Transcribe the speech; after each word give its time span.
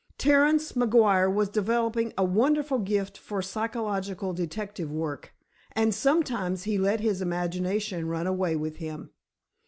Terence 0.17 0.71
McGuire 0.71 1.31
was 1.31 1.47
developing 1.47 2.11
a 2.17 2.23
wonderful 2.23 2.79
gift 2.79 3.19
for 3.19 3.39
psychological 3.43 4.33
detective 4.33 4.91
work, 4.91 5.31
and 5.73 5.93
sometimes 5.93 6.63
he 6.63 6.79
let 6.79 7.01
his 7.01 7.21
imagination 7.21 8.07
run 8.07 8.25
away 8.25 8.55
with 8.55 8.77
him. 8.77 9.11